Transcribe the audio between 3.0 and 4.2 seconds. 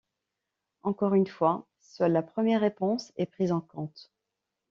est prise en compte.